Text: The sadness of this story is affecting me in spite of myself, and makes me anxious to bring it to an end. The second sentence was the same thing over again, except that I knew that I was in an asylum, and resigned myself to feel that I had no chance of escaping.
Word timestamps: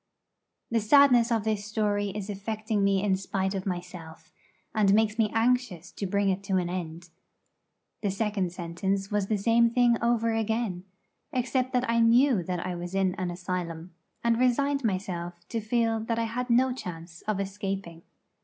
The 0.71 0.79
sadness 0.79 1.31
of 1.31 1.43
this 1.43 1.63
story 1.63 2.09
is 2.09 2.27
affecting 2.27 2.83
me 2.83 3.03
in 3.03 3.15
spite 3.15 3.53
of 3.53 3.67
myself, 3.67 4.31
and 4.73 4.95
makes 4.95 5.19
me 5.19 5.29
anxious 5.31 5.91
to 5.91 6.07
bring 6.07 6.29
it 6.29 6.41
to 6.45 6.57
an 6.57 6.71
end. 6.71 7.11
The 8.01 8.09
second 8.09 8.51
sentence 8.51 9.11
was 9.11 9.27
the 9.27 9.37
same 9.37 9.69
thing 9.69 9.97
over 10.01 10.33
again, 10.33 10.85
except 11.31 11.71
that 11.73 11.87
I 11.87 11.99
knew 11.99 12.41
that 12.41 12.65
I 12.65 12.73
was 12.73 12.95
in 12.95 13.13
an 13.13 13.29
asylum, 13.29 13.93
and 14.23 14.39
resigned 14.39 14.83
myself 14.83 15.35
to 15.49 15.61
feel 15.61 15.99
that 15.99 16.17
I 16.17 16.23
had 16.23 16.49
no 16.49 16.73
chance 16.73 17.21
of 17.27 17.39
escaping. 17.39 18.01